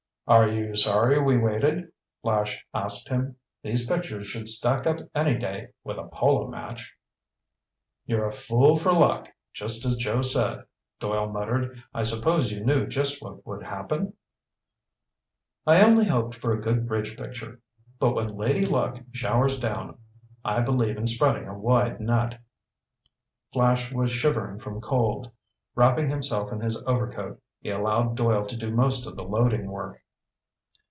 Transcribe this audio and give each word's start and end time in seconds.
"Are 0.27 0.47
you 0.47 0.77
sorry 0.77 1.21
we 1.21 1.37
waited?" 1.37 1.91
Flash 2.21 2.65
asked 2.73 3.09
him. 3.09 3.35
"These 3.63 3.85
pictures 3.85 4.27
should 4.27 4.47
stack 4.47 4.87
up 4.87 4.99
any 5.13 5.37
day 5.37 5.73
with 5.83 5.97
a 5.97 6.07
polo 6.07 6.47
match." 6.47 6.93
"You're 8.05 8.29
a 8.29 8.31
fool 8.31 8.77
for 8.77 8.93
luck, 8.93 9.27
just 9.51 9.85
as 9.85 9.95
Joe 9.97 10.21
said," 10.21 10.63
Doyle 11.01 11.27
muttered. 11.29 11.83
"I 11.93 12.03
suppose 12.03 12.49
you 12.49 12.63
knew 12.63 12.87
just 12.87 13.21
what 13.21 13.45
would 13.45 13.61
happen?" 13.61 14.13
"I 15.67 15.81
only 15.83 16.05
hoped 16.05 16.35
for 16.35 16.53
a 16.53 16.61
good 16.61 16.87
bridge 16.87 17.17
picture. 17.17 17.59
But 17.99 18.13
when 18.15 18.37
Lady 18.37 18.65
Luck 18.65 19.01
showers 19.11 19.59
down 19.59 19.97
I 20.45 20.61
believe 20.61 20.95
in 20.95 21.07
spreading 21.07 21.45
a 21.49 21.59
wide 21.59 21.99
net." 21.99 22.39
Flash 23.51 23.91
was 23.91 24.13
shivering 24.13 24.59
from 24.59 24.79
cold. 24.79 25.29
Wrapping 25.75 26.07
himself 26.07 26.53
in 26.53 26.61
his 26.61 26.81
overcoat, 26.83 27.41
he 27.59 27.69
allowed 27.69 28.15
Doyle 28.15 28.45
to 28.45 28.55
do 28.55 28.71
most 28.71 29.05
of 29.05 29.17
the 29.17 29.25
loading 29.25 29.69
work. 29.69 29.97